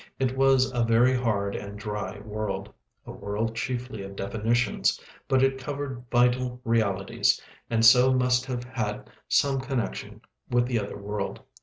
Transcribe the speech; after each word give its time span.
It 0.17 0.35
was 0.35 0.71
a 0.73 0.83
very 0.83 1.15
hard 1.15 1.55
and 1.55 1.77
dry 1.77 2.17
world, 2.21 2.73
a 3.05 3.11
world 3.11 3.55
chiefly 3.55 4.01
of 4.01 4.15
definitions, 4.15 4.99
but 5.27 5.43
it 5.43 5.59
covered 5.59 6.05
vital 6.11 6.59
realities, 6.63 7.39
and 7.69 7.85
so 7.85 8.11
must 8.11 8.47
have 8.47 8.63
had 8.63 9.11
some 9.27 9.61
connection 9.61 10.21
with 10.49 10.65
the 10.65 10.79
other 10.79 10.97
world. 10.97 11.41